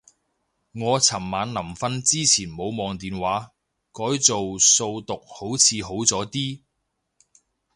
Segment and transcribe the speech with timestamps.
[0.71, 3.51] 我尋晚臨瞓之前冇望電話，
[3.93, 6.61] 改做數獨好似好咗啲